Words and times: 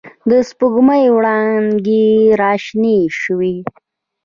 د 0.29 0.31
سپوږ 0.49 0.75
مۍ 0.87 1.03
وړانګې 1.15 2.07
را 2.39 2.51
شنې 2.65 2.97
شوې 3.21 3.55